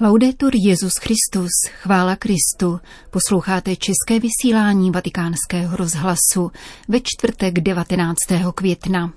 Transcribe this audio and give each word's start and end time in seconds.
Laudetur 0.00 0.52
Jezus 0.54 0.92
Christus, 0.96 1.50
chvála 1.82 2.16
Kristu. 2.16 2.80
Posloucháte 3.10 3.76
české 3.76 4.20
vysílání 4.20 4.90
Vatikánského 4.90 5.76
rozhlasu 5.76 6.50
ve 6.88 7.00
čtvrtek 7.00 7.60
19. 7.60 8.16
května. 8.54 9.12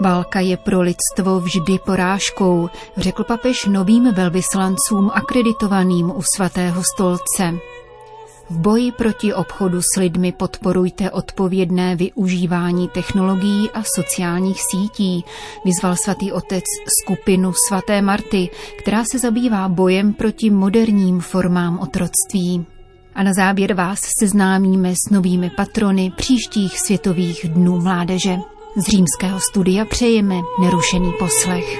Válka 0.00 0.40
je 0.40 0.56
pro 0.56 0.80
lidstvo 0.80 1.40
vždy 1.40 1.78
porážkou, 1.86 2.70
řekl 2.96 3.24
papež 3.24 3.64
novým 3.64 4.14
velvyslancům 4.14 5.10
akreditovaným 5.14 6.10
u 6.10 6.22
svatého 6.36 6.82
stolce. 6.94 7.58
V 8.50 8.58
boji 8.58 8.92
proti 8.92 9.34
obchodu 9.34 9.82
s 9.82 9.98
lidmi 9.98 10.32
podporujte 10.32 11.10
odpovědné 11.10 11.96
využívání 11.96 12.88
technologií 12.88 13.70
a 13.70 13.82
sociálních 13.94 14.60
sítí, 14.70 15.24
vyzval 15.64 15.96
svatý 15.96 16.32
otec 16.32 16.64
skupinu 17.02 17.52
svaté 17.68 18.02
Marty, 18.02 18.50
která 18.78 19.04
se 19.12 19.18
zabývá 19.18 19.68
bojem 19.68 20.14
proti 20.14 20.50
moderním 20.50 21.20
formám 21.20 21.78
otroctví. 21.78 22.66
A 23.14 23.22
na 23.22 23.32
závěr 23.34 23.74
vás 23.74 24.00
seznámíme 24.20 24.92
s 24.92 25.10
novými 25.10 25.50
patrony 25.50 26.12
příštích 26.16 26.78
světových 26.78 27.48
dnů 27.48 27.80
mládeže. 27.80 28.36
Z 28.76 28.82
římského 28.88 29.40
studia 29.40 29.84
přejeme 29.84 30.40
nerušený 30.60 31.12
poslech. 31.18 31.78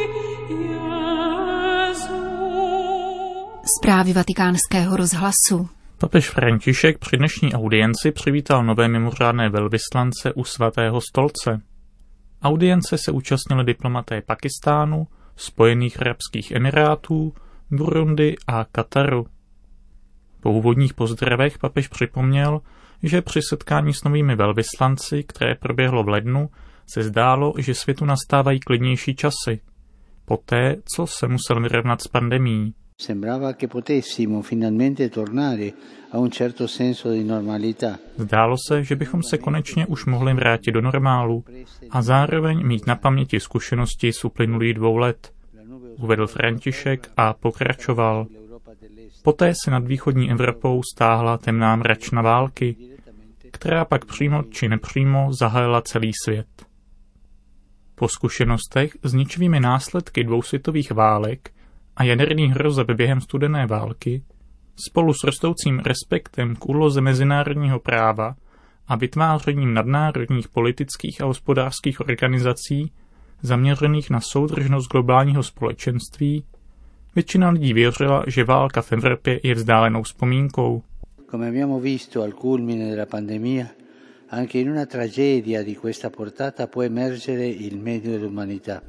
Zprávy 3.79 4.13
vatikánského 4.13 4.97
rozhlasu. 4.97 5.78
Papež 6.01 6.31
František 6.31 6.99
při 6.99 7.17
dnešní 7.17 7.55
audienci 7.55 8.13
přivítal 8.13 8.65
nové 8.65 8.89
mimořádné 8.89 9.49
velvyslance 9.49 10.33
u 10.33 10.45
svatého 10.45 11.01
stolce. 11.01 11.61
Audience 12.43 12.99
se 12.99 13.13
účastnili 13.13 13.65
diplomaté 13.65 14.23
Pakistánu, 14.23 15.07
Spojených 15.37 16.01
arabských 16.01 16.51
emirátů, 16.51 17.33
Burundi 17.71 18.37
a 18.47 18.65
Kataru. 18.65 19.27
Po 20.41 20.53
úvodních 20.53 20.95
pozdravech 20.95 21.59
papež 21.59 21.89
připomněl, 21.89 22.61
že 23.03 23.23
při 23.23 23.41
setkání 23.43 23.95
s 23.95 24.05
novými 24.05 24.37
velvyslanci, 24.37 25.23
které 25.23 25.55
proběhlo 25.55 26.03
v 26.05 26.09
lednu, 26.09 26.51
se 26.93 27.03
zdálo, 27.03 27.53
že 27.59 27.75
světu 27.75 28.05
nastávají 28.05 28.61
klidnější 28.61 29.17
časy, 29.17 29.61
poté, 30.25 30.77
co 30.97 31.07
se 31.07 31.29
musel 31.29 31.61
vyrovnat 31.61 32.03
s 32.03 32.09
pandemí. 32.09 32.75
Zdálo 38.17 38.57
se, 38.69 38.85
že 38.85 38.97
bychom 38.97 39.23
se 39.23 39.39
konečně 39.39 39.87
už 39.87 40.07
mohli 40.07 40.35
vrátit 40.35 40.73
do 40.73 40.81
normálu 40.81 41.45
a 41.91 42.03
zároveň 42.03 42.67
mít 42.67 42.87
na 42.87 42.97
paměti 42.97 43.41
zkušenosti 43.41 44.13
z 44.13 44.25
uplynulých 44.25 44.75
dvou 44.75 44.97
let. 44.97 45.33
Uvedl 45.99 46.27
František 46.27 47.11
a 47.17 47.33
pokračoval. 47.33 48.27
Poté 49.23 49.53
se 49.65 49.71
nad 49.71 49.85
východní 49.85 50.31
Evropou 50.31 50.83
stáhla 50.95 51.39
temná 51.39 51.77
mračna 51.77 52.23
války, 52.23 52.77
která 53.51 53.85
pak 53.85 54.05
přímo 54.05 54.43
či 54.43 54.69
nepřímo 54.69 55.33
zahájila 55.33 55.83
celý 55.83 56.11
svět. 56.25 56.47
Po 57.95 58.09
zkušenostech 58.09 58.97
s 59.03 59.15
ničivými 59.15 59.61
následky 59.61 60.25
dvou 60.25 60.43
světových 60.43 60.93
válek 60.93 61.51
a 61.99 62.05
jaderných 62.05 62.51
hrozeb 62.51 62.91
během 62.91 63.21
studené 63.21 63.67
války, 63.67 64.23
spolu 64.89 65.13
s 65.15 65.25
rostoucím 65.25 65.79
respektem 65.79 66.57
k 66.57 66.69
úloze 66.69 67.01
mezinárodního 67.01 67.81
práva 67.81 68.35
a 68.89 68.97
vytvářením 68.97 69.75
nadnárodních 69.75 70.49
politických 70.49 71.21
a 71.21 71.25
hospodářských 71.25 72.01
organizací 72.01 72.93
zaměřených 73.43 74.11
na 74.11 74.21
soudržnost 74.21 74.89
globálního 74.89 75.43
společenství, 75.43 76.45
většina 77.15 77.51
lidí 77.51 77.73
věřila, 77.73 78.25
že 78.27 78.45
válka 78.45 78.83
v 78.83 78.93
Evropě 78.93 79.41
je 79.43 79.55
vzdálenou 79.55 80.03
vzpomínkou. 80.03 80.83
Come 81.31 81.49
abbiamo 81.49 81.81
visto 81.81 82.23
al 82.23 82.33
culmine 82.33 82.91
della 82.91 83.07
pandemia, 83.07 83.67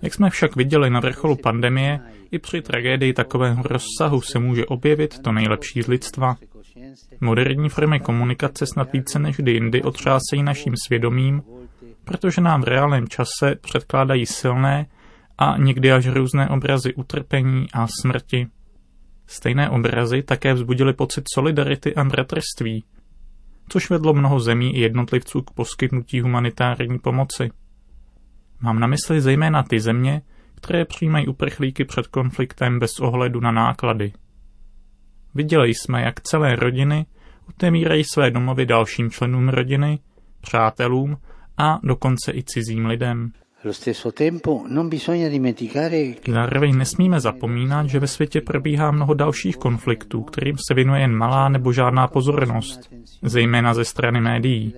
Jak 0.02 0.14
jsme 0.14 0.30
však 0.30 0.56
viděli 0.56 0.90
na 0.90 1.00
vrcholu 1.00 1.36
pandemie, 1.36 2.00
i 2.32 2.40
při 2.40 2.62
tragédii 2.62 3.14
takového 3.14 3.64
rozsahu 3.64 4.22
se 4.22 4.40
může 4.40 4.66
objevit 4.66 5.20
to 5.20 5.32
nejlepší 5.32 5.82
z 5.82 5.88
lidstva. 5.88 6.36
Moderní 7.22 7.70
formy 7.70 8.00
komunikace 8.00 8.66
snad 8.66 8.94
více 8.94 9.20
než 9.20 9.36
kdy 9.36 9.52
jindy 9.52 9.84
otřásejí 9.84 10.44
naším 10.44 10.74
svědomím, 10.88 11.42
protože 12.04 12.42
nám 12.42 12.62
v 12.62 12.68
reálném 12.68 13.08
čase 13.08 13.56
předkládají 13.62 14.26
silné 14.26 14.86
a 15.38 15.58
někdy 15.58 15.92
až 15.92 16.08
různé 16.08 16.50
obrazy 16.50 16.94
utrpení 16.94 17.66
a 17.74 17.88
smrti. 18.02 18.48
Stejné 19.28 19.70
obrazy 19.70 20.24
také 20.24 20.54
vzbudily 20.54 20.94
pocit 20.94 21.24
solidarity 21.34 21.96
a 21.96 22.04
bratrství, 22.04 22.84
což 23.70 23.90
vedlo 23.90 24.14
mnoho 24.14 24.40
zemí 24.40 24.76
i 24.76 24.80
jednotlivců 24.80 25.42
k 25.42 25.52
poskytnutí 25.52 26.22
humanitární 26.22 27.00
pomoci. 27.00 27.50
Mám 28.62 28.80
na 28.80 28.88
mysli 28.88 29.22
zejména 29.22 29.64
ty 29.64 29.80
země, 29.80 30.22
které 30.56 30.86
přijímají 30.86 31.28
uprchlíky 31.28 31.86
před 31.86 32.08
konfliktem 32.08 32.80
bez 32.80 33.00
ohledu 33.00 33.40
na 33.40 33.52
náklady. 33.52 34.14
Viděli 35.36 35.70
jsme, 35.70 36.02
jak 36.02 36.22
celé 36.22 36.56
rodiny 36.56 37.06
otevírají 37.50 38.04
své 38.04 38.32
domovy 38.32 38.66
dalším 38.66 39.12
členům 39.12 39.50
rodiny, 39.50 40.00
přátelům 40.42 41.18
a 41.58 41.80
dokonce 41.84 42.32
i 42.34 42.44
cizím 42.44 42.86
lidem. 42.86 43.32
Zároveň 46.28 46.78
nesmíme 46.78 47.20
zapomínat, 47.20 47.90
že 47.90 48.00
ve 48.00 48.08
světě 48.08 48.42
probíhá 48.42 48.92
mnoho 48.92 49.14
dalších 49.14 49.58
konfliktů, 49.58 50.24
kterým 50.24 50.56
se 50.68 50.74
věnuje 50.74 51.02
jen 51.02 51.16
malá 51.16 51.50
nebo 51.50 51.74
žádná 51.74 52.08
pozornost, 52.08 52.80
zejména 53.22 53.74
ze 53.74 53.86
strany 53.86 54.22
médií. 54.22 54.74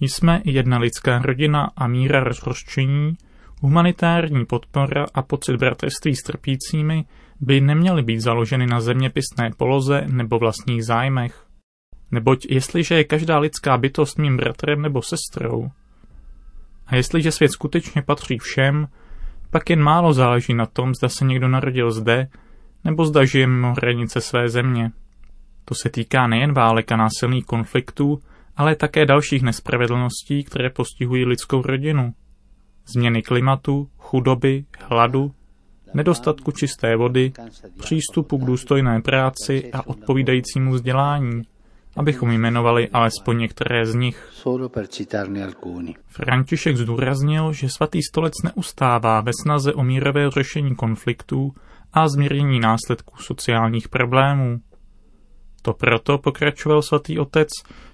Jsme 0.00 0.42
jedna 0.44 0.78
lidská 0.78 1.18
rodina 1.18 1.70
a 1.76 1.86
míra 1.86 2.24
rozhořčení, 2.24 3.16
humanitární 3.60 4.46
podpora 4.46 5.06
a 5.14 5.22
pocit 5.22 5.56
bratrství 5.56 6.16
s 6.16 6.22
trpícími 6.22 7.04
by 7.40 7.60
neměly 7.60 8.02
být 8.02 8.20
založeny 8.20 8.66
na 8.66 8.80
zeměpisné 8.80 9.50
poloze 9.56 10.04
nebo 10.06 10.38
vlastních 10.38 10.84
zájmech. 10.84 11.44
Neboť 12.10 12.46
jestliže 12.50 12.94
je 12.94 13.04
každá 13.04 13.38
lidská 13.38 13.78
bytost 13.78 14.18
mým 14.18 14.36
bratrem 14.36 14.82
nebo 14.82 15.02
sestrou, 15.02 15.70
a 16.92 16.96
jestliže 16.96 17.32
svět 17.32 17.52
skutečně 17.52 18.02
patří 18.02 18.38
všem, 18.38 18.88
pak 19.50 19.70
jen 19.70 19.82
málo 19.82 20.12
záleží 20.12 20.54
na 20.54 20.66
tom, 20.66 20.94
zda 20.94 21.08
se 21.08 21.24
někdo 21.24 21.48
narodil 21.48 21.90
zde, 21.90 22.28
nebo 22.84 23.06
zda 23.06 23.24
žije 23.24 23.46
mimo 23.46 23.74
hranice 23.74 24.20
své 24.20 24.48
země. 24.48 24.90
To 25.64 25.74
se 25.74 25.90
týká 25.90 26.26
nejen 26.26 26.52
válek 26.52 26.92
a 26.92 26.96
násilných 26.96 27.44
konfliktů, 27.44 28.18
ale 28.56 28.76
také 28.76 29.06
dalších 29.06 29.42
nespravedlností, 29.42 30.44
které 30.44 30.70
postihují 30.70 31.24
lidskou 31.24 31.62
rodinu. 31.62 32.12
Změny 32.86 33.22
klimatu, 33.22 33.88
chudoby, 33.98 34.64
hladu, 34.80 35.34
nedostatku 35.94 36.52
čisté 36.52 36.96
vody, 36.96 37.32
přístupu 37.78 38.38
k 38.38 38.44
důstojné 38.44 39.00
práci 39.00 39.72
a 39.72 39.86
odpovídajícímu 39.86 40.72
vzdělání 40.72 41.42
abychom 41.96 42.30
jmenovali 42.30 42.88
alespoň 42.88 43.38
některé 43.38 43.86
z 43.86 43.94
nich. 43.94 44.28
František 46.06 46.76
zdůraznil, 46.76 47.52
že 47.52 47.68
svatý 47.68 48.02
stolec 48.02 48.32
neustává 48.44 49.20
ve 49.20 49.32
snaze 49.42 49.74
o 49.74 49.84
mírové 49.84 50.30
řešení 50.30 50.76
konfliktů 50.76 51.54
a 51.92 52.08
zmírnění 52.08 52.60
následků 52.60 53.16
sociálních 53.16 53.88
problémů. 53.88 54.60
To 55.62 55.72
proto 55.72 56.18
pokračoval 56.18 56.82
svatý 56.82 57.18
otec, 57.18 57.48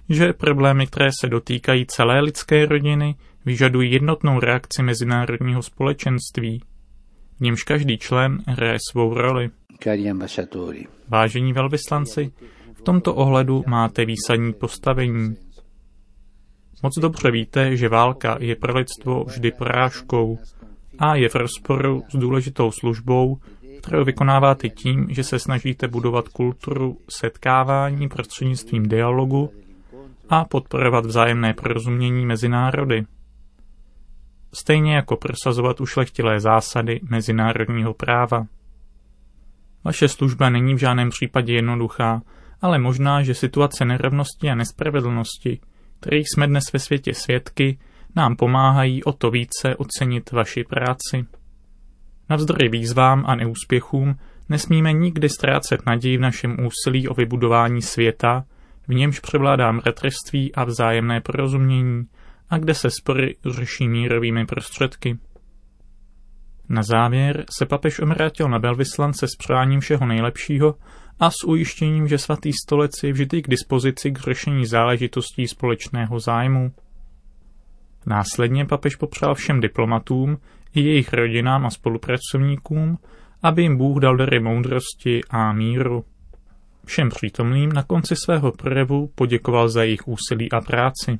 že 0.08 0.32
problémy, 0.32 0.86
které 0.86 1.10
se 1.20 1.28
dotýkají 1.28 1.86
celé 1.86 2.20
lidské 2.20 2.66
rodiny, 2.66 3.14
vyžadují 3.44 3.92
jednotnou 3.92 4.40
reakci 4.40 4.82
mezinárodního 4.82 5.62
společenství. 5.62 6.62
V 7.38 7.40
němž 7.40 7.62
každý 7.62 7.98
člen 7.98 8.38
hraje 8.46 8.78
svou 8.90 9.14
roli. 9.14 9.50
Vážení 11.08 11.52
velvyslanci, 11.52 12.32
v 12.78 12.82
tomto 12.82 13.14
ohledu 13.14 13.64
máte 13.66 14.04
výsadní 14.04 14.52
postavení. 14.52 15.36
Moc 16.82 16.98
dobře 16.98 17.30
víte, 17.30 17.76
že 17.76 17.88
válka 17.88 18.36
je 18.40 18.56
pro 18.56 18.78
lidstvo 18.78 19.24
vždy 19.24 19.50
porážkou 19.50 20.38
a 20.98 21.14
je 21.14 21.28
v 21.28 21.34
rozporu 21.34 22.02
s 22.08 22.16
důležitou 22.16 22.70
službou, 22.70 23.38
kterou 23.82 24.04
vykonáváte 24.04 24.68
tím, 24.68 25.06
že 25.10 25.24
se 25.24 25.38
snažíte 25.38 25.88
budovat 25.88 26.28
kulturu 26.28 26.98
setkávání 27.10 28.08
prostřednictvím 28.08 28.88
dialogu 28.88 29.50
a 30.28 30.44
podporovat 30.44 31.06
vzájemné 31.06 31.54
porozumění 31.54 32.26
mezi 32.26 32.48
národy. 32.48 33.04
Stejně 34.54 34.94
jako 34.94 35.16
prosazovat 35.16 35.80
ušlechtilé 35.80 36.40
zásady 36.40 37.00
mezinárodního 37.10 37.94
práva. 37.94 38.46
Vaše 39.84 40.08
služba 40.08 40.50
není 40.50 40.74
v 40.74 40.78
žádném 40.78 41.10
případě 41.10 41.54
jednoduchá 41.54 42.22
ale 42.60 42.78
možná, 42.78 43.22
že 43.22 43.34
situace 43.34 43.84
nerovnosti 43.84 44.50
a 44.50 44.54
nespravedlnosti, 44.54 45.60
kterých 46.00 46.26
jsme 46.28 46.46
dnes 46.46 46.64
ve 46.72 46.78
světě 46.78 47.14
svědky, 47.14 47.78
nám 48.16 48.36
pomáhají 48.36 49.04
o 49.04 49.12
to 49.12 49.30
více 49.30 49.76
ocenit 49.76 50.32
vaši 50.32 50.64
práci. 50.64 51.26
Navzdory 52.30 52.68
výzvám 52.68 53.24
a 53.26 53.34
neúspěchům 53.34 54.18
nesmíme 54.48 54.92
nikdy 54.92 55.28
ztrácet 55.28 55.86
naději 55.86 56.16
v 56.16 56.20
našem 56.20 56.56
úsilí 56.66 57.08
o 57.08 57.14
vybudování 57.14 57.82
světa, 57.82 58.44
v 58.88 58.94
němž 58.94 59.20
převládá 59.20 59.72
mratrství 59.72 60.54
a 60.54 60.64
vzájemné 60.64 61.20
porozumění 61.20 62.04
a 62.50 62.58
kde 62.58 62.74
se 62.74 62.90
spory 62.90 63.36
řeší 63.50 63.88
mírovými 63.88 64.46
prostředky. 64.46 65.18
Na 66.68 66.82
závěr 66.82 67.44
se 67.58 67.66
papež 67.66 68.00
omrátil 68.00 68.48
na 68.48 68.58
velvyslance 68.58 69.28
s 69.28 69.36
přáním 69.36 69.80
všeho 69.80 70.06
nejlepšího 70.06 70.74
a 71.20 71.30
s 71.30 71.44
ujištěním, 71.46 72.08
že 72.08 72.18
svatý 72.18 72.52
stolec 72.52 72.92
je 73.02 73.12
vždy 73.12 73.42
k 73.42 73.48
dispozici 73.48 74.10
k 74.10 74.18
řešení 74.18 74.66
záležitostí 74.66 75.48
společného 75.48 76.20
zájmu. 76.20 76.72
Následně 78.06 78.64
papež 78.64 78.96
popřál 78.96 79.34
všem 79.34 79.60
diplomatům 79.60 80.38
i 80.74 80.80
jejich 80.80 81.12
rodinám 81.12 81.66
a 81.66 81.70
spolupracovníkům, 81.70 82.98
aby 83.42 83.62
jim 83.62 83.76
Bůh 83.76 84.00
dal 84.00 84.16
dary 84.16 84.40
moudrosti 84.40 85.20
a 85.30 85.52
míru. 85.52 86.04
Všem 86.86 87.08
přítomným 87.08 87.72
na 87.72 87.82
konci 87.82 88.16
svého 88.16 88.52
projevu 88.52 89.10
poděkoval 89.14 89.68
za 89.68 89.82
jejich 89.82 90.08
úsilí 90.08 90.52
a 90.52 90.60
práci. 90.60 91.18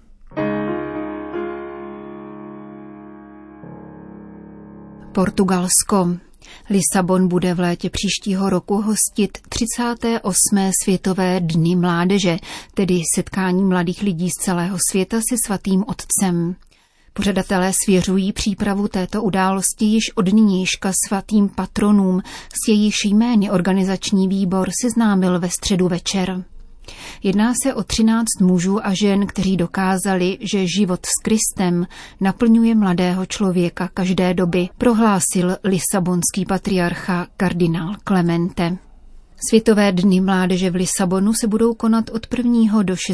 Portugalsko. 5.12 6.27
Lisabon 6.70 7.28
bude 7.28 7.54
v 7.54 7.60
létě 7.60 7.90
příštího 7.90 8.50
roku 8.50 8.82
hostit 8.82 9.38
38. 9.48 10.70
světové 10.82 11.40
dny 11.40 11.76
mládeže, 11.76 12.36
tedy 12.74 13.00
setkání 13.14 13.64
mladých 13.64 14.02
lidí 14.02 14.30
z 14.30 14.44
celého 14.44 14.78
světa 14.90 15.16
se 15.16 15.36
svatým 15.46 15.84
otcem. 15.86 16.56
Pořadatelé 17.12 17.72
svěřují 17.84 18.32
přípravu 18.32 18.88
této 18.88 19.22
události 19.22 19.84
již 19.84 20.04
od 20.14 20.32
nynějška 20.32 20.92
svatým 21.08 21.48
patronům, 21.48 22.20
s 22.64 22.68
jejichž 22.68 23.04
jmény 23.04 23.50
organizační 23.50 24.28
výbor 24.28 24.68
seznámil 24.82 25.40
ve 25.40 25.48
středu 25.50 25.88
večer. 25.88 26.44
Jedná 27.22 27.52
se 27.62 27.74
o 27.74 27.82
třináct 27.82 28.40
mužů 28.40 28.86
a 28.86 28.94
žen, 28.94 29.26
kteří 29.26 29.56
dokázali, 29.56 30.38
že 30.40 30.66
život 30.66 31.06
s 31.06 31.22
Kristem 31.22 31.86
naplňuje 32.20 32.74
mladého 32.74 33.26
člověka 33.26 33.88
každé 33.94 34.34
doby, 34.34 34.68
prohlásil 34.78 35.56
lisabonský 35.64 36.44
patriarcha 36.48 37.26
kardinál 37.36 37.94
Clemente. 38.08 38.78
Světové 39.48 39.92
dny 39.92 40.20
mládeže 40.20 40.70
v 40.70 40.74
Lisabonu 40.74 41.32
se 41.40 41.46
budou 41.46 41.74
konat 41.74 42.10
od 42.10 42.26
1. 42.36 42.82
do 42.82 42.96
6. 42.96 43.06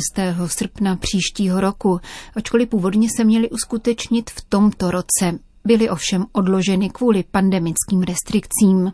srpna 0.47 0.97
příštího 0.97 1.61
roku, 1.61 2.01
ačkoliv 2.37 2.69
původně 2.69 3.09
se 3.17 3.25
měly 3.25 3.51
uskutečnit 3.51 4.31
v 4.31 4.45
tomto 4.49 4.91
roce. 4.91 5.39
Byly 5.65 5.91
ovšem 5.91 6.25
odloženy 6.33 6.91
kvůli 6.91 7.25
pandemickým 7.31 8.03
restrikcím. 8.03 8.93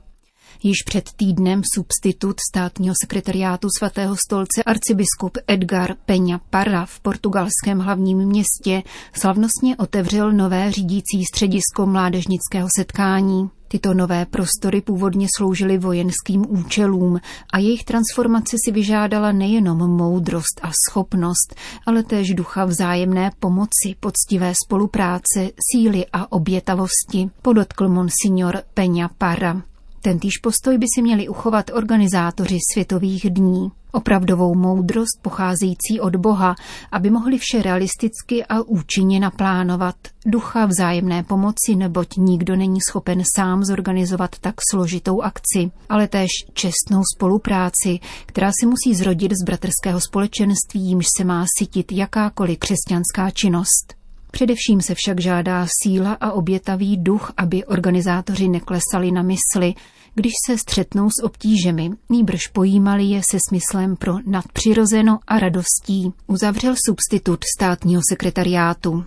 Již 0.62 0.76
před 0.86 1.10
týdnem 1.16 1.62
substitut 1.74 2.36
státního 2.50 2.94
sekretariátu 3.02 3.68
svatého 3.78 4.16
stolce 4.26 4.62
arcibiskup 4.62 5.38
Edgar 5.46 5.94
Peña 6.06 6.40
Parra 6.50 6.86
v 6.86 7.00
portugalském 7.00 7.78
hlavním 7.78 8.18
městě 8.18 8.82
slavnostně 9.12 9.76
otevřel 9.76 10.32
nové 10.32 10.72
řídící 10.72 11.24
středisko 11.24 11.86
mládežnického 11.86 12.68
setkání. 12.78 13.50
Tyto 13.68 13.94
nové 13.94 14.26
prostory 14.26 14.80
původně 14.80 15.26
sloužily 15.36 15.78
vojenským 15.78 16.46
účelům 16.48 17.20
a 17.52 17.58
jejich 17.58 17.84
transformace 17.84 18.56
si 18.64 18.72
vyžádala 18.72 19.32
nejenom 19.32 19.78
moudrost 19.78 20.60
a 20.62 20.70
schopnost, 20.88 21.54
ale 21.86 22.02
též 22.02 22.34
ducha 22.34 22.64
vzájemné 22.64 23.30
pomoci, 23.40 23.94
poctivé 24.00 24.52
spolupráce, 24.66 25.50
síly 25.72 26.06
a 26.12 26.32
obětavosti, 26.32 27.30
podotkl 27.42 27.88
monsignor 27.88 28.62
Peña 28.74 29.08
Parra. 29.18 29.62
Tentýž 30.02 30.38
postoj 30.38 30.78
by 30.78 30.86
si 30.94 31.02
měli 31.02 31.28
uchovat 31.28 31.70
organizátoři 31.74 32.58
světových 32.72 33.30
dní. 33.30 33.70
Opravdovou 33.92 34.54
moudrost 34.54 35.22
pocházející 35.22 36.00
od 36.00 36.16
Boha, 36.16 36.54
aby 36.92 37.10
mohli 37.10 37.38
vše 37.38 37.62
realisticky 37.62 38.44
a 38.44 38.62
účinně 38.62 39.20
naplánovat. 39.20 39.94
Ducha 40.26 40.66
vzájemné 40.66 41.22
pomoci, 41.22 41.76
neboť 41.76 42.16
nikdo 42.16 42.56
není 42.56 42.80
schopen 42.88 43.22
sám 43.36 43.64
zorganizovat 43.64 44.38
tak 44.38 44.54
složitou 44.70 45.22
akci, 45.22 45.70
ale 45.88 46.08
též 46.08 46.30
čestnou 46.52 47.02
spolupráci, 47.16 47.98
která 48.26 48.50
si 48.60 48.66
musí 48.66 48.94
zrodit 48.94 49.32
z 49.32 49.44
bratrského 49.44 50.00
společenství, 50.00 50.80
jimž 50.80 51.06
se 51.16 51.24
má 51.24 51.44
sytit 51.58 51.92
jakákoliv 51.92 52.58
křesťanská 52.58 53.30
činnost. 53.30 53.99
Především 54.30 54.80
se 54.80 54.94
však 54.94 55.20
žádá 55.20 55.66
síla 55.82 56.12
a 56.20 56.32
obětavý 56.32 56.96
duch, 56.96 57.32
aby 57.36 57.64
organizátoři 57.64 58.48
neklesali 58.48 59.10
na 59.12 59.22
mysli, 59.22 59.74
když 60.14 60.32
se 60.46 60.58
střetnou 60.58 61.10
s 61.10 61.24
obtížemi, 61.24 61.90
nýbrž 62.08 62.46
pojímali 62.46 63.04
je 63.04 63.20
se 63.30 63.38
smyslem 63.48 63.96
pro 63.96 64.14
nadpřirozeno 64.26 65.18
a 65.26 65.38
radostí, 65.38 66.12
uzavřel 66.26 66.74
substitut 66.86 67.38
státního 67.56 68.02
sekretariátu. 68.10 69.04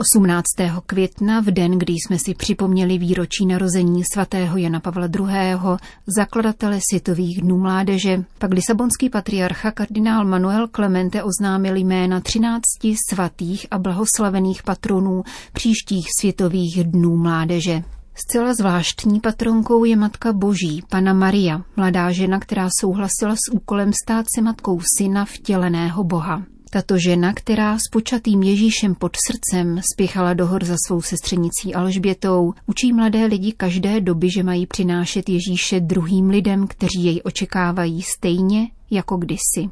18. 0.00 0.44
května, 0.86 1.40
v 1.40 1.44
den, 1.44 1.78
kdy 1.78 1.92
jsme 1.92 2.18
si 2.18 2.34
připomněli 2.34 2.98
výročí 2.98 3.46
narození 3.46 4.02
svatého 4.12 4.56
Jana 4.56 4.80
Pavla 4.80 5.06
II., 5.06 5.78
zakladatele 6.06 6.78
Světových 6.90 7.42
dnů 7.42 7.58
mládeže, 7.58 8.24
pak 8.38 8.50
lisabonský 8.50 9.10
patriarcha 9.10 9.70
kardinál 9.70 10.24
Manuel 10.24 10.68
Clemente 10.68 11.22
oznámil 11.22 11.76
jména 11.76 12.20
13 12.20 12.62
svatých 13.10 13.66
a 13.70 13.78
blahoslavených 13.78 14.62
patronů 14.62 15.22
příštích 15.52 16.06
Světových 16.20 16.84
dnů 16.84 17.16
mládeže. 17.16 17.82
Zcela 18.14 18.54
zvláštní 18.54 19.20
patronkou 19.20 19.84
je 19.84 19.96
Matka 19.96 20.32
Boží, 20.32 20.82
Pana 20.90 21.12
Maria, 21.12 21.62
mladá 21.76 22.12
žena, 22.12 22.40
která 22.40 22.68
souhlasila 22.80 23.34
s 23.34 23.52
úkolem 23.52 23.90
stát 24.04 24.26
se 24.36 24.42
matkou 24.42 24.80
syna 24.98 25.24
vtěleného 25.24 26.04
Boha. 26.04 26.42
Tato 26.70 26.98
žena, 26.98 27.32
která 27.32 27.78
s 27.78 27.82
počatým 27.92 28.42
Ježíšem 28.42 28.94
pod 28.94 29.16
srdcem 29.26 29.80
spěchala 29.94 30.34
do 30.34 30.46
hor 30.46 30.64
za 30.64 30.76
svou 30.86 31.02
sestřenicí 31.02 31.74
Alžbětou, 31.74 32.54
učí 32.66 32.92
mladé 32.92 33.24
lidi 33.26 33.52
každé 33.52 34.00
doby, 34.00 34.30
že 34.30 34.42
mají 34.42 34.66
přinášet 34.66 35.28
Ježíše 35.28 35.80
druhým 35.80 36.30
lidem, 36.30 36.66
kteří 36.66 37.04
jej 37.04 37.20
očekávají 37.24 38.02
stejně 38.02 38.70
jako 38.90 39.16
kdysi. 39.16 39.70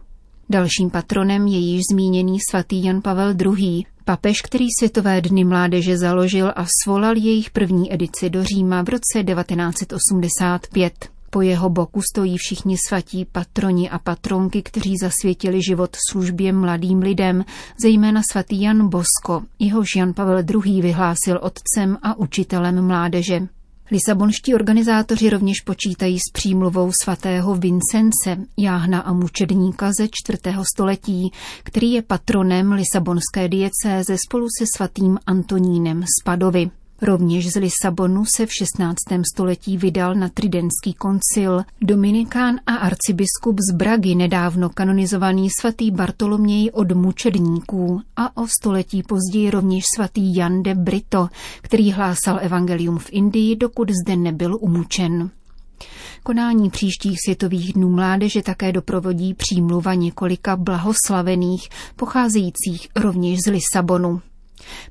Dalším 0.50 0.90
patronem 0.90 1.46
je 1.46 1.58
již 1.58 1.80
zmíněný 1.92 2.38
svatý 2.50 2.84
Jan 2.84 3.02
Pavel 3.02 3.34
II., 3.40 3.84
papež, 4.04 4.36
který 4.44 4.66
Světové 4.78 5.20
dny 5.20 5.44
mládeže 5.44 5.98
založil 5.98 6.52
a 6.56 6.66
svolal 6.84 7.16
jejich 7.16 7.50
první 7.50 7.94
edici 7.94 8.30
do 8.30 8.44
Říma 8.44 8.82
v 8.82 8.88
roce 8.88 9.24
1985. 9.24 11.15
Po 11.30 11.42
jeho 11.42 11.70
boku 11.70 12.00
stojí 12.12 12.36
všichni 12.38 12.76
svatí 12.88 13.24
patroni 13.24 13.90
a 13.90 13.98
patronky, 13.98 14.62
kteří 14.62 14.94
zasvětili 15.02 15.62
život 15.62 15.96
službě 16.10 16.52
mladým 16.52 16.98
lidem, 16.98 17.44
zejména 17.80 18.22
svatý 18.30 18.62
Jan 18.62 18.88
Bosko, 18.88 19.42
jehož 19.58 19.96
Jan 19.96 20.14
Pavel 20.14 20.38
II. 20.64 20.82
vyhlásil 20.82 21.40
otcem 21.42 21.98
a 22.02 22.18
učitelem 22.18 22.86
mládeže. 22.86 23.48
Lisabonští 23.90 24.54
organizátoři 24.54 25.30
rovněž 25.30 25.60
počítají 25.60 26.18
s 26.18 26.32
přímluvou 26.32 26.90
svatého 27.02 27.54
Vincence, 27.54 28.36
jáhna 28.56 29.00
a 29.00 29.12
mučedníka 29.12 29.90
ze 29.98 30.08
čtvrtého 30.10 30.64
století, 30.74 31.32
který 31.62 31.92
je 31.92 32.02
patronem 32.02 32.72
Lisabonské 32.72 33.48
diecéze 33.48 34.16
spolu 34.28 34.46
se 34.58 34.64
svatým 34.76 35.18
Antonínem 35.26 36.02
z 36.02 36.24
Padovy. 36.24 36.70
Rovněž 37.02 37.52
z 37.52 37.56
Lisabonu 37.56 38.24
se 38.36 38.46
v 38.46 38.50
16. 38.52 38.96
století 39.34 39.76
vydal 39.76 40.14
na 40.14 40.28
Tridentský 40.28 40.94
koncil 40.94 41.62
Dominikán 41.80 42.56
a 42.66 42.74
arcibiskup 42.74 43.58
z 43.70 43.74
Bragy 43.74 44.14
nedávno 44.14 44.68
kanonizovaný 44.68 45.48
svatý 45.60 45.90
Bartoloměj 45.90 46.70
od 46.72 46.92
mučedníků 46.92 48.00
a 48.16 48.36
o 48.36 48.46
století 48.46 49.02
později 49.02 49.50
rovněž 49.50 49.84
svatý 49.96 50.36
Jan 50.36 50.62
de 50.62 50.74
Brito, 50.74 51.28
který 51.62 51.92
hlásal 51.92 52.38
evangelium 52.42 52.98
v 52.98 53.08
Indii, 53.10 53.56
dokud 53.56 53.90
zde 54.04 54.16
nebyl 54.16 54.56
umučen. 54.60 55.30
Konání 56.22 56.70
příštích 56.70 57.18
světových 57.24 57.72
dnů 57.72 57.90
mládeže 57.90 58.42
také 58.42 58.72
doprovodí 58.72 59.34
přímluva 59.34 59.94
několika 59.94 60.56
blahoslavených, 60.56 61.68
pocházejících 61.96 62.88
rovněž 62.96 63.38
z 63.46 63.50
Lisabonu. 63.50 64.20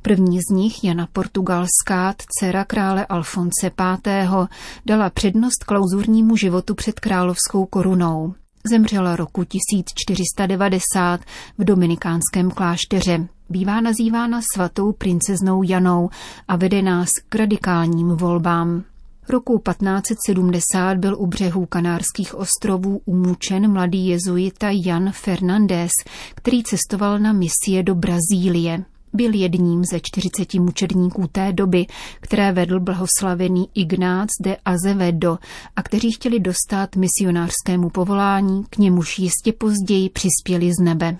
První 0.01 0.39
z 0.39 0.53
nich, 0.53 0.83
Jana 0.83 1.07
Portugalská, 1.13 2.15
dcera 2.17 2.65
krále 2.65 3.05
Alfonse 3.05 3.71
V., 3.79 4.47
dala 4.85 5.09
přednost 5.09 5.63
klauzurnímu 5.63 6.35
životu 6.35 6.75
před 6.75 6.99
královskou 6.99 7.65
korunou. 7.65 8.33
Zemřela 8.71 9.15
roku 9.15 9.43
1490 9.43 11.21
v 11.57 11.63
dominikánském 11.63 12.51
klášteře. 12.51 13.27
Bývá 13.49 13.81
nazývána 13.81 14.39
svatou 14.53 14.91
princeznou 14.91 15.63
Janou 15.63 16.09
a 16.47 16.55
vede 16.55 16.81
nás 16.81 17.09
k 17.29 17.35
radikálním 17.35 18.07
volbám. 18.07 18.83
Roku 19.29 19.59
1570 19.59 20.97
byl 20.97 21.15
u 21.19 21.27
břehů 21.27 21.65
Kanárských 21.65 22.35
ostrovů 22.35 23.01
umučen 23.05 23.71
mladý 23.71 24.07
jezuita 24.07 24.67
Jan 24.85 25.11
Fernandez, 25.11 25.91
který 26.35 26.63
cestoval 26.63 27.19
na 27.19 27.33
misie 27.33 27.83
do 27.83 27.95
Brazílie. 27.95 28.85
Byl 29.15 29.33
jedním 29.33 29.83
ze 29.83 29.99
40 29.99 30.53
mučedníků 30.53 31.27
té 31.27 31.53
doby, 31.53 31.85
které 32.21 32.51
vedl 32.51 32.79
blahoslavený 32.79 33.69
Ignác 33.73 34.29
de 34.41 34.57
Azevedo 34.65 35.37
a 35.75 35.83
kteří 35.83 36.11
chtěli 36.11 36.39
dostat 36.39 36.95
misionářskému 36.95 37.89
povolání, 37.89 38.63
k 38.69 38.77
němuž 38.77 39.19
jistě 39.19 39.53
později 39.53 40.09
přispěli 40.09 40.71
z 40.79 40.83
nebe. 40.83 41.17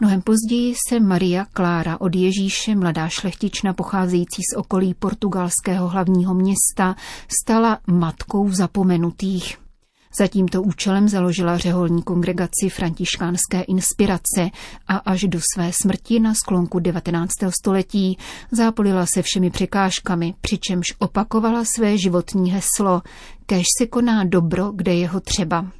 Mnohem 0.00 0.22
později 0.22 0.74
se 0.88 1.00
Maria 1.00 1.44
Klára 1.52 2.00
od 2.00 2.14
Ježíše, 2.14 2.74
mladá 2.74 3.08
šlechtična 3.08 3.72
pocházející 3.72 4.42
z 4.52 4.56
okolí 4.56 4.94
portugalského 4.94 5.88
hlavního 5.88 6.34
města, 6.34 6.96
stala 7.40 7.78
matkou 7.86 8.52
zapomenutých. 8.52 9.67
Za 10.16 10.26
tímto 10.26 10.62
účelem 10.62 11.08
založila 11.08 11.58
řeholní 11.58 12.02
kongregaci 12.02 12.68
františkánské 12.68 13.60
inspirace 13.60 14.50
a 14.88 14.96
až 14.96 15.24
do 15.24 15.40
své 15.54 15.72
smrti 15.72 16.20
na 16.20 16.34
sklonku 16.34 16.78
19. 16.78 17.30
století 17.60 18.18
zápolila 18.50 19.06
se 19.06 19.22
všemi 19.22 19.50
překážkami, 19.50 20.34
přičemž 20.40 20.86
opakovala 20.98 21.64
své 21.64 21.98
životní 21.98 22.50
heslo, 22.50 23.02
kež 23.46 23.64
se 23.78 23.86
koná 23.86 24.24
dobro, 24.24 24.72
kde 24.72 24.94
jeho 24.94 25.20
třeba. 25.20 25.77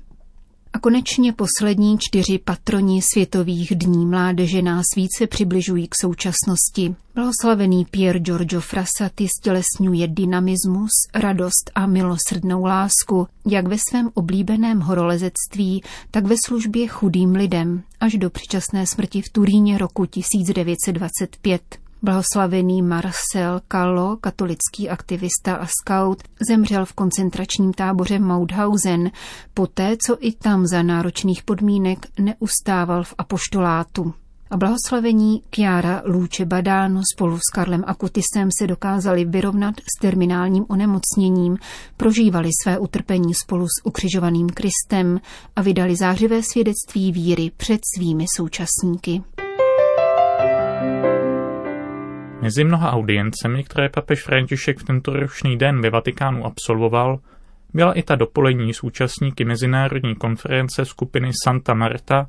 A 0.79 0.81
konečně 0.81 1.33
poslední 1.33 1.99
čtyři 1.99 2.39
patroni 2.39 3.01
Světových 3.13 3.73
dní 3.77 4.07
mládeže 4.07 4.63
nás 4.63 4.85
více 4.97 5.27
přibližují 5.27 5.89
k 5.89 5.95
současnosti. 6.01 6.95
Blahoslavený 7.15 7.85
Pier 7.85 8.19
Giorgio 8.19 8.61
Frassati 8.61 9.29
stělesňuje 9.39 10.09
dynamismus, 10.09 10.91
radost 11.15 11.71
a 11.75 11.87
milosrdnou 11.87 12.65
lásku, 12.65 13.27
jak 13.47 13.69
ve 13.69 13.77
svém 13.89 14.11
oblíbeném 14.15 14.81
horolezectví, 14.81 15.83
tak 16.11 16.27
ve 16.27 16.35
službě 16.47 16.89
chudým 16.89 17.35
lidem, 17.35 17.83
až 18.01 18.15
do 18.15 18.31
předčasné 18.31 18.87
smrti 18.87 19.23
v 19.23 19.33
Turíně 19.33 19.79
roku 19.79 20.07
1925. 20.07 21.88
Blahoslavený 22.03 22.83
Marcel 22.83 23.61
Callo, 23.69 24.17
katolický 24.17 24.89
aktivista 24.89 25.55
a 25.55 25.67
scout, 25.67 26.23
zemřel 26.49 26.85
v 26.85 26.93
koncentračním 26.93 27.73
táboře 27.73 28.19
Mauthausen, 28.19 29.11
poté, 29.55 29.97
co 30.07 30.17
i 30.21 30.33
tam 30.33 30.67
za 30.67 30.83
náročných 30.83 31.43
podmínek 31.43 32.07
neustával 32.21 33.05
v 33.05 33.15
apoštolátu. 33.19 34.15
A 34.51 34.57
blahoslavení 34.57 35.43
Chiara 35.55 36.03
Luce 36.05 36.45
Badano 36.45 37.01
spolu 37.15 37.39
s 37.39 37.55
Karlem 37.55 37.85
Akutisem 37.87 38.49
se 38.59 38.67
dokázali 38.67 39.25
vyrovnat 39.25 39.75
s 39.81 40.01
terminálním 40.01 40.65
onemocněním, 40.69 41.57
prožívali 41.97 42.51
své 42.63 42.79
utrpení 42.79 43.35
spolu 43.35 43.67
s 43.67 43.87
ukřižovaným 43.87 44.49
Kristem 44.49 45.21
a 45.57 45.63
vydali 45.63 45.97
zářivé 45.97 46.43
svědectví 46.53 47.13
víry 47.13 47.51
před 47.57 47.81
svými 47.97 48.25
současníky. 48.37 49.23
Mezi 52.49 52.65
mnoha 52.65 52.93
audiencemi, 52.93 53.65
které 53.65 53.89
papež 53.89 54.23
František 54.23 54.79
v 54.79 54.85
tento 54.85 55.13
ročný 55.13 55.57
den 55.57 55.81
ve 55.81 55.91
Vatikánu 55.91 56.47
absolvoval, 56.47 57.19
byla 57.75 57.93
i 57.93 58.03
ta 58.03 58.15
dopolední 58.15 58.75
s 58.75 58.83
účastníky 58.83 59.45
Mezinárodní 59.45 60.15
konference 60.15 60.85
skupiny 60.85 61.31
Santa 61.45 61.75
Marta, 61.75 62.27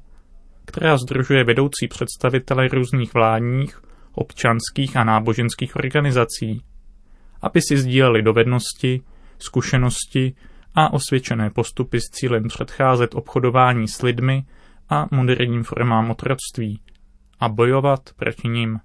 která 0.65 0.97
združuje 0.97 1.43
vedoucí 1.43 1.87
představitele 1.89 2.67
různých 2.67 3.13
vládních, 3.13 3.81
občanských 4.13 4.97
a 4.97 5.03
náboženských 5.03 5.75
organizací, 5.75 6.63
aby 7.41 7.61
si 7.61 7.77
sdíleli 7.77 8.21
dovednosti, 8.21 9.01
zkušenosti 9.37 10.35
a 10.75 10.93
osvědčené 10.93 11.49
postupy 11.49 12.01
s 12.01 12.09
cílem 12.09 12.43
předcházet 12.47 13.15
obchodování 13.15 13.87
s 13.87 14.01
lidmi 14.01 14.43
a 14.89 15.05
moderním 15.11 15.63
formám 15.63 16.11
otroctví 16.11 16.81
a 17.39 17.49
bojovat 17.49 17.99
proti 18.15 18.47
nim. 18.47 18.79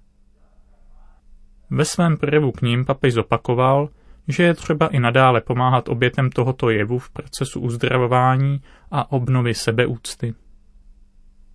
Ve 1.69 1.85
svém 1.85 2.17
projevu 2.17 2.51
k 2.51 2.61
ním 2.61 2.85
papež 2.85 3.13
zopakoval, 3.13 3.89
že 4.27 4.43
je 4.43 4.53
třeba 4.53 4.87
i 4.87 4.99
nadále 4.99 5.41
pomáhat 5.41 5.89
obětem 5.89 6.29
tohoto 6.29 6.69
jevu 6.69 6.99
v 6.99 7.09
procesu 7.09 7.59
uzdravování 7.59 8.61
a 8.91 9.11
obnovy 9.11 9.53
sebeúcty. 9.53 10.33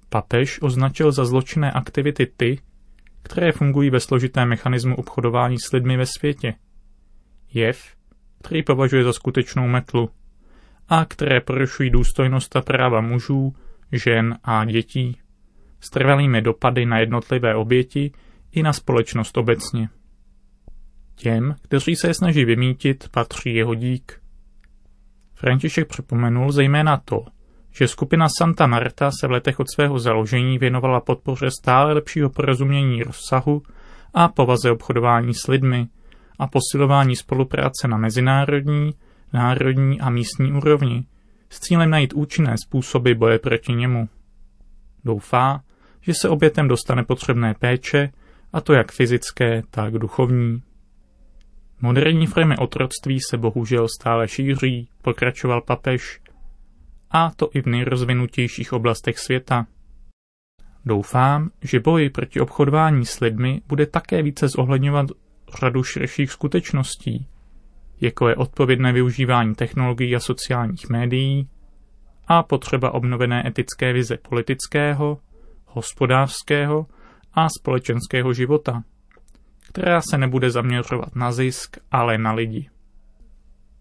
Papež 0.09 0.63
označil 0.63 1.13
za 1.13 1.25
zločinné 1.25 1.73
aktivity 1.73 2.27
ty, 2.37 2.59
které 3.23 3.53
fungují 3.53 3.91
ve 3.91 4.01
složitém 4.01 4.49
mechanismu 4.49 4.97
obchodování 4.97 5.57
s 5.59 5.73
lidmi 5.73 5.97
ve 5.97 6.07
světě. 6.07 6.55
Jev, 7.55 7.97
který 8.43 8.63
považuje 8.63 9.05
za 9.05 9.13
skutečnou 9.13 9.69
metlu 9.69 10.11
a 10.89 11.05
které 11.05 11.41
porušují 11.41 11.91
důstojnost 11.91 12.57
a 12.57 12.61
práva 12.61 13.01
mužů, 13.01 13.55
žen 13.93 14.39
a 14.45 14.65
dětí, 14.65 15.19
s 15.81 15.91
trvalými 15.91 16.43
dopady 16.43 16.87
na 16.87 16.99
jednotlivé 16.99 17.55
oběti 17.55 18.13
i 18.53 18.63
na 18.63 18.73
společnost 18.73 19.37
obecně. 19.37 19.89
Těm, 21.23 21.55
kteří 21.63 21.97
se 21.97 22.09
je 22.09 22.15
snaží 22.15 22.45
vymítit, 22.45 23.09
patří 23.09 23.55
jeho 23.55 23.75
dík. 23.75 24.21
František 25.35 25.89
připomenul 25.89 26.53
zejména 26.53 26.97
to, 26.97 27.25
že 27.73 27.89
skupina 27.89 28.27
Santa 28.39 28.67
Marta 28.67 29.11
se 29.21 29.27
v 29.27 29.31
letech 29.31 29.61
od 29.61 29.67
svého 29.75 29.99
založení 29.99 30.59
věnovala 30.59 31.01
podpoře 31.01 31.51
stále 31.61 31.93
lepšího 31.93 32.31
porozumění 32.31 33.03
rozsahu 33.03 33.63
a 34.15 34.29
povaze 34.29 34.71
obchodování 34.71 35.35
s 35.35 35.49
lidmi 35.49 35.89
a 36.39 36.47
posilování 36.47 37.17
spolupráce 37.17 37.89
na 37.89 37.97
mezinárodní, 37.97 38.95
národní 39.33 40.01
a 40.01 40.11
místní 40.11 40.53
úrovni 40.53 41.07
s 41.51 41.61
cílem 41.61 41.91
najít 41.91 42.13
účinné 42.13 42.55
způsoby 42.67 43.13
boje 43.13 43.39
proti 43.39 43.73
němu. 43.73 44.09
Doufá, 45.05 45.61
že 46.01 46.15
se 46.15 46.29
obětem 46.29 46.69
dostane 46.69 47.05
potřebné 47.05 47.55
péče, 47.55 48.13
a 48.53 48.61
to 48.61 48.73
jak 48.73 48.93
fyzické, 48.93 49.63
tak 49.71 49.93
duchovní. 49.95 50.63
Moderní 51.83 52.27
formy 52.27 52.57
otroctví 52.57 53.19
se 53.31 53.39
bohužel 53.39 53.89
stále 54.01 54.29
šíří, 54.29 54.89
pokračoval 55.03 55.61
papež, 55.61 56.21
a 57.11 57.31
to 57.37 57.51
i 57.55 57.63
v 57.63 57.67
nejrozvinutějších 57.67 58.73
oblastech 58.73 59.19
světa. 59.19 59.67
Doufám, 60.85 61.51
že 61.63 61.81
boj 61.81 62.11
proti 62.11 62.41
obchodování 62.41 63.07
s 63.07 63.21
lidmi 63.21 63.63
bude 63.69 63.87
také 63.87 64.23
více 64.23 64.49
zohledňovat 64.49 65.07
řadu 65.61 65.83
širších 65.83 66.33
skutečností, 66.33 67.27
jako 68.01 68.29
je 68.29 68.37
odpovědné 68.37 68.93
využívání 68.93 69.55
technologií 69.55 70.17
a 70.17 70.21
sociálních 70.21 70.89
médií 70.89 71.49
a 72.27 72.43
potřeba 72.43 72.91
obnovené 72.91 73.49
etické 73.49 73.93
vize 73.93 74.17
politického, 74.17 75.19
hospodářského 75.67 76.87
a 77.35 77.49
společenského 77.49 78.33
života 78.33 78.83
která 79.73 80.01
se 80.01 80.19
nebude 80.19 80.51
zaměřovat 80.51 81.17
na 81.17 81.33
zisk, 81.33 81.77
ale 81.91 82.19
na 82.19 82.33
lidi. 82.33 82.71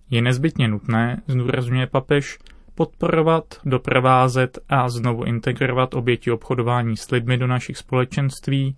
Je 0.10 0.22
nezbytně 0.22 0.68
nutné, 0.68 1.22
zdůrazňuje 1.28 1.88
papež, 1.88 2.38
podporovat, 2.76 3.44
doprovázet 3.66 4.60
a 4.70 4.90
znovu 4.90 5.24
integrovat 5.24 5.94
oběti 5.94 6.32
obchodování 6.32 6.98
s 6.98 7.12
lidmi 7.12 7.38
do 7.38 7.48
našich 7.48 7.78
společenství 7.78 8.76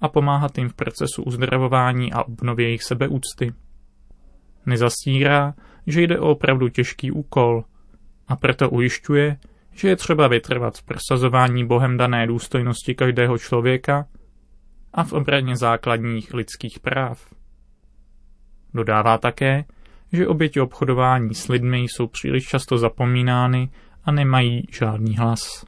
a 0.00 0.08
pomáhat 0.08 0.58
jim 0.58 0.68
v 0.68 0.74
procesu 0.74 1.22
uzdravování 1.22 2.12
a 2.12 2.22
obnovy 2.22 2.62
jejich 2.62 2.82
sebeúcty. 2.82 3.52
Nezastírá, 4.66 5.54
že 5.86 6.02
jde 6.02 6.18
o 6.18 6.30
opravdu 6.30 6.68
těžký 6.68 7.10
úkol 7.10 7.64
a 8.28 8.36
proto 8.36 8.70
ujišťuje, 8.70 9.36
že 9.72 9.88
je 9.88 9.96
třeba 9.96 10.28
vytrvat 10.28 10.78
v 10.78 10.82
prosazování 10.82 11.66
Bohem 11.66 11.96
dané 11.96 12.26
důstojnosti 12.26 12.94
každého 12.94 13.38
člověka 13.38 14.06
a 14.94 15.04
v 15.04 15.12
obraně 15.12 15.56
základních 15.56 16.34
lidských 16.34 16.80
práv. 16.80 17.34
Dodává 18.74 19.18
také, 19.18 19.64
že 20.12 20.26
oběti 20.26 20.60
obchodování 20.60 21.34
s 21.34 21.48
lidmi 21.48 21.78
jsou 21.78 22.06
příliš 22.06 22.44
často 22.44 22.78
zapomínány 22.78 23.70
a 24.04 24.12
nemají 24.12 24.62
žádný 24.72 25.16
hlas. 25.16 25.64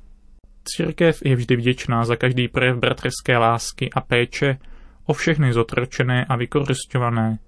Církev 0.64 1.22
je 1.24 1.36
vždy 1.36 1.56
vděčná 1.56 2.04
za 2.04 2.16
každý 2.16 2.48
projev 2.48 2.76
bratrské 2.76 3.38
lásky 3.38 3.90
a 3.92 4.00
péče 4.00 4.58
o 5.06 5.12
všechny 5.12 5.52
zotročené 5.52 6.24
a 6.24 6.36
vykořišťované, 6.36 7.38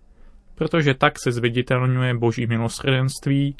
protože 0.55 0.95
tak 0.95 1.15
se 1.23 1.33
zviditelňuje 1.33 2.15
boží 2.15 2.47
milosrdenství 2.47 3.57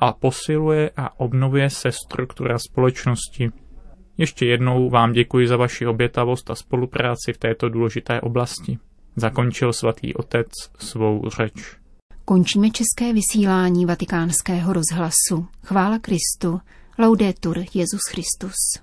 a 0.00 0.12
posiluje 0.12 0.90
a 0.96 1.20
obnovuje 1.20 1.70
se 1.70 1.92
struktura 1.92 2.58
společnosti. 2.58 3.50
Ještě 4.22 4.46
jednou 4.46 4.90
vám 4.90 5.12
děkuji 5.12 5.48
za 5.48 5.56
vaši 5.56 5.86
obětavost 5.86 6.50
a 6.50 6.54
spolupráci 6.54 7.32
v 7.32 7.38
této 7.38 7.68
důležité 7.68 8.20
oblasti. 8.20 8.78
Zakončil 9.16 9.72
svatý 9.72 10.14
otec 10.14 10.46
svou 10.78 11.30
řeč. 11.36 11.76
Končíme 12.24 12.70
české 12.70 13.12
vysílání 13.12 13.86
vatikánského 13.86 14.72
rozhlasu. 14.72 15.46
Chvála 15.64 15.98
Kristu. 15.98 16.60
Laudetur 16.98 17.58
Jezus 17.58 18.00
Christus. 18.10 18.54